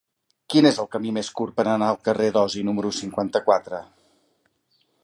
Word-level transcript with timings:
Quin 0.53 0.67
és 0.69 0.79
el 0.83 0.87
camí 0.95 1.11
més 1.17 1.29
curt 1.41 1.55
per 1.59 1.65
anar 1.75 1.91
al 1.91 2.01
carrer 2.09 2.31
d'Osi 2.39 2.65
número 2.71 2.95
cinquanta-quatre? 3.03 3.85